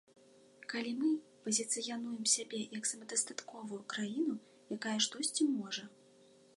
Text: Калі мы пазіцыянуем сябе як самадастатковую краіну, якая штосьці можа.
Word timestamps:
Калі 0.71 0.93
мы 1.01 1.09
пазіцыянуем 1.47 2.25
сябе 2.35 2.59
як 2.79 2.83
самадастатковую 2.93 3.81
краіну, 3.95 4.35
якая 4.79 4.99
штосьці 5.09 5.43
можа. 5.59 5.83